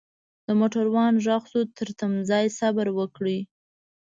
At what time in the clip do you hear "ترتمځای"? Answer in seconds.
1.77-2.45